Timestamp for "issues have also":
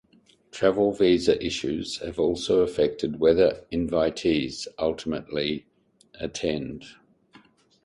1.45-2.61